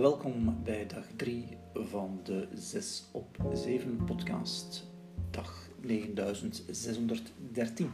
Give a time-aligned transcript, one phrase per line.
[0.00, 4.86] Welkom bij dag 3 van de 6 op 7 podcast,
[5.30, 7.90] dag 9613.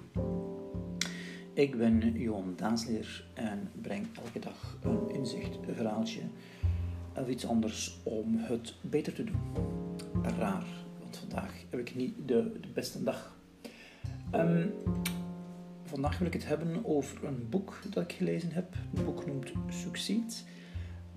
[1.55, 6.21] Ik ben Johan Daasleer en breng elke dag een inzicht, een verhaaltje
[7.17, 9.41] of iets anders om het beter te doen.
[10.23, 10.67] Raar,
[11.01, 13.37] want vandaag heb ik niet de, beste dag.
[14.35, 14.73] Um,
[15.83, 18.75] vandaag wil ik het hebben over een boek dat ik gelezen heb.
[18.95, 20.45] Het boek noemt Succeed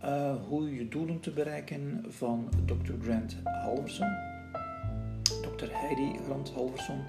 [0.03, 2.93] uh, hoe je doelen te bereiken van Dr.
[3.01, 4.07] Grant Halverson.
[5.23, 5.67] Dr.
[5.71, 6.99] Heidi Grant Halverson.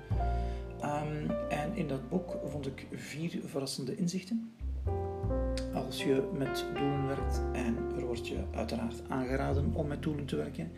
[0.83, 4.52] Um, en in dat boek vond ik vier verrassende inzichten.
[5.74, 10.37] Als je met doelen werkt, en er wordt je uiteraard aangeraden om met doelen te
[10.37, 10.70] werken.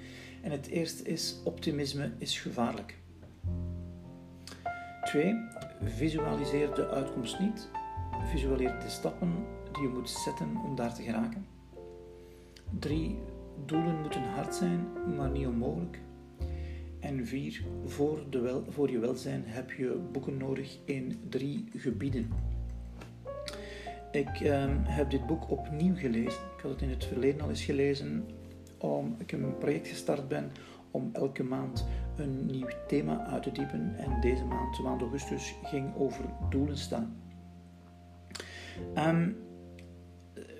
[0.42, 2.98] En het eerste is: optimisme is gevaarlijk.
[5.04, 5.34] Twee,
[5.84, 7.68] visualiseer de uitkomst niet.
[8.24, 9.34] Visualiseer de stappen
[9.72, 11.46] die je moet zetten om daar te geraken.
[12.78, 13.18] 3.
[13.66, 16.00] Doelen moeten hard zijn, maar niet onmogelijk.
[17.00, 17.64] En 4.
[17.84, 18.26] Voor,
[18.68, 22.28] voor je welzijn heb je boeken nodig in drie gebieden.
[24.12, 26.42] Ik um, heb dit boek opnieuw gelezen.
[26.56, 28.24] Ik had het in het verleden al eens gelezen,
[28.78, 30.50] omdat ik een project gestart ben
[30.90, 33.96] om elke maand een nieuw thema uit te diepen.
[33.96, 37.16] En deze maand, de maand augustus, ging over doelen staan.
[38.96, 39.36] Um,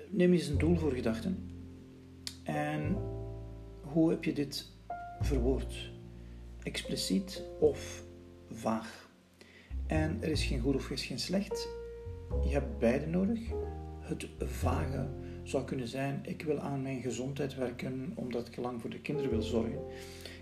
[0.09, 1.50] neem eens een doel voor gedachten.
[2.43, 2.97] En
[3.81, 4.71] hoe heb je dit
[5.19, 5.91] verwoord?
[6.63, 8.03] Expliciet of
[8.49, 9.09] vaag?
[9.87, 11.67] En er is geen goed of er is geen slecht.
[12.43, 13.39] Je hebt beide nodig.
[13.99, 15.07] Het vage
[15.43, 19.31] zou kunnen zijn: ik wil aan mijn gezondheid werken omdat ik lang voor de kinderen
[19.31, 19.81] wil zorgen.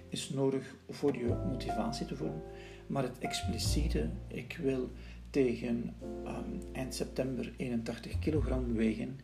[0.09, 2.41] Is nodig voor je motivatie te voelen.
[2.87, 4.89] Maar het expliciete: ik wil
[5.29, 9.19] tegen um, eind september 81 kilogram wegen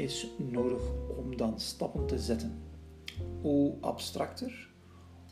[0.00, 0.82] is nodig
[1.16, 2.62] om dan stappen te zetten.
[3.40, 4.68] Hoe abstracter,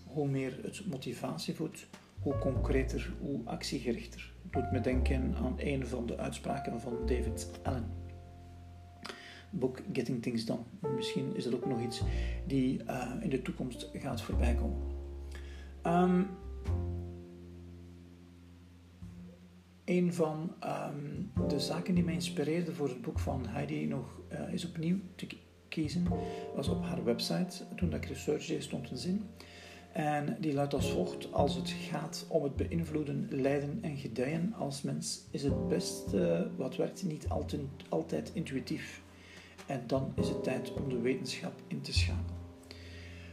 [0.07, 1.87] hoe meer het motivatie voedt,
[2.21, 4.33] hoe concreter, hoe actiegerichter.
[4.51, 7.85] Doet me denken aan een van de uitspraken van David Allen.
[9.51, 10.63] Boek Getting Things Done.
[10.97, 12.03] Misschien is dat ook nog iets
[12.47, 14.79] die uh, in de toekomst gaat voorbij komen.
[15.83, 16.29] Um,
[19.89, 24.53] een van um, de zaken die mij inspireerde voor het boek van Heidi nog uh,
[24.53, 25.27] eens opnieuw te
[25.69, 26.07] kiezen,
[26.55, 27.65] was op haar website.
[27.77, 29.23] Toen dat ik research deed, stond een zin.
[29.93, 34.83] En die luidt als volgt: Als het gaat om het beïnvloeden, lijden en gedijen als
[34.83, 39.03] mens, is het beste wat werkt niet altijd, altijd intuïtief.
[39.67, 42.37] En dan is het tijd om de wetenschap in te schakelen.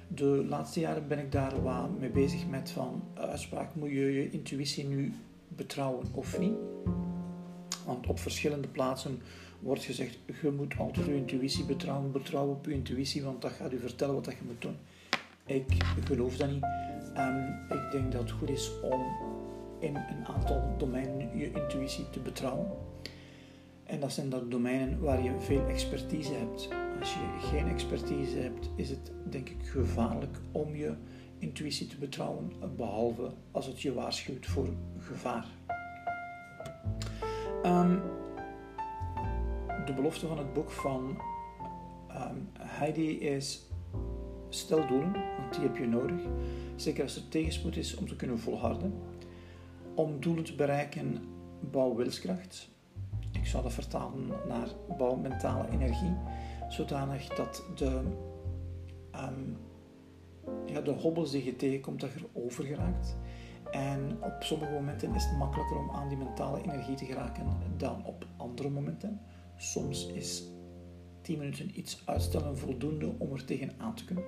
[0.07, 4.29] De laatste jaren ben ik daar wat mee bezig met van uitspraak moet je je
[4.29, 5.13] intuïtie nu
[5.55, 6.55] betrouwen of niet.
[7.85, 9.21] Want op verschillende plaatsen
[9.59, 13.73] wordt gezegd, je moet altijd je intuïtie betrouwen, betrouwen op je intuïtie, want dat gaat
[13.73, 14.77] u vertellen wat je moet doen.
[15.45, 16.63] Ik geloof dat niet.
[17.17, 19.01] Um, ik denk dat het goed is om
[19.79, 22.67] in een aantal domeinen je intuïtie te betrouwen.
[23.83, 26.67] En dat zijn dan domeinen waar je veel expertise hebt.
[26.99, 30.93] Als je geen expertise hebt, is het denk ik gevaarlijk om je
[31.39, 35.45] intuïtie te betrouwen, behalve als het je waarschuwt voor gevaar.
[37.63, 38.01] Um,
[39.85, 41.17] de belofte van het boek van
[42.09, 43.65] um, Heidi is
[44.49, 46.21] stel doelen, want die heb je nodig.
[46.75, 48.93] Zeker als er tegenspoed is om te kunnen volharden.
[49.95, 51.23] Om doelen te bereiken,
[51.71, 52.69] bouw wilskracht.
[53.31, 56.13] Ik zou dat vertalen naar bouw mentale energie,
[56.69, 58.01] zodanig dat de
[59.15, 59.57] um,
[60.65, 63.17] ja, de hobbels die je tegenkomt, dat je erover geraakt.
[63.71, 67.45] En op sommige momenten is het makkelijker om aan die mentale energie te geraken
[67.77, 69.21] dan op andere momenten.
[69.57, 70.43] Soms is
[71.21, 74.23] 10 minuten iets uitstellen voldoende om er tegenaan te kunnen.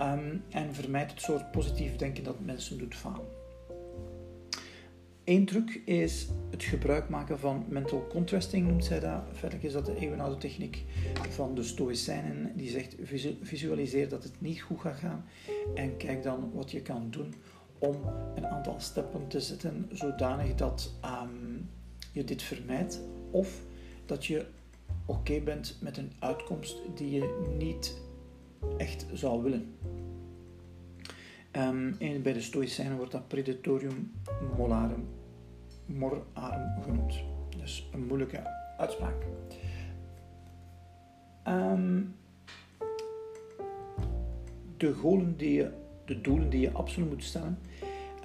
[0.00, 3.26] Um, en vermijd het soort positief denken dat mensen doet falen.
[5.26, 9.22] Eén truc is het gebruik maken van mental contrasting, noemt zij dat.
[9.32, 10.84] Verder is dat de eeuwenoude techniek
[11.28, 12.96] van de Stoïcijnen, die zegt
[13.42, 15.24] visualiseer dat het niet goed gaat gaan
[15.74, 17.34] en kijk dan wat je kan doen
[17.78, 17.96] om
[18.34, 21.68] een aantal stappen te zetten zodanig dat um,
[22.12, 23.62] je dit vermijdt of
[24.04, 24.46] dat je
[25.06, 28.00] oké bent met een uitkomst die je niet
[28.76, 29.74] echt zou willen.
[31.56, 34.12] Um, en bij de Stoïcijnen wordt dat predatorium
[34.56, 35.08] molarum
[35.86, 37.14] morarum genoemd.
[37.56, 38.42] Dus een moeilijke
[38.78, 39.26] uitspraak.
[41.48, 42.14] Um,
[44.76, 45.66] de, die
[46.04, 47.58] de doelen die je absoluut moet stellen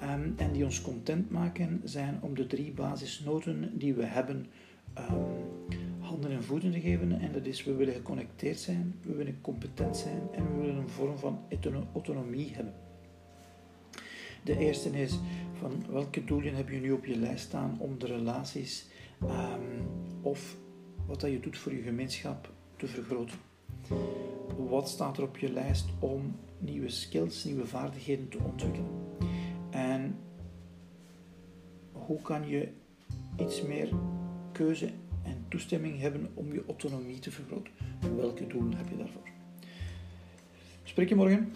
[0.02, 4.46] um, en die ons content maken, zijn om de drie basisnoten die we hebben
[5.98, 7.20] handen en voeten te geven.
[7.20, 10.88] En dat is, we willen geconnecteerd zijn, we willen competent zijn en we willen een
[10.88, 11.38] vorm van
[11.92, 12.74] autonomie hebben.
[14.42, 15.18] De eerste is
[15.58, 18.86] van welke doelen heb je nu op je lijst staan om de relaties
[19.22, 19.88] um,
[20.22, 20.56] of
[21.06, 23.38] wat dat je doet voor je gemeenschap te vergroten.
[24.56, 28.90] Wat staat er op je lijst om nieuwe skills, nieuwe vaardigheden te ontwikkelen?
[29.70, 30.18] En
[31.92, 32.68] hoe kan je
[33.36, 33.88] iets meer
[34.52, 34.90] keuze
[35.22, 37.72] en toestemming hebben om je autonomie te vergroten?
[38.16, 39.28] Welke doelen heb je daarvoor?
[40.82, 41.52] Spreek je morgen.